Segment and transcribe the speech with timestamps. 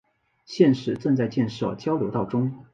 [0.45, 2.65] 现时正在建设交流道中。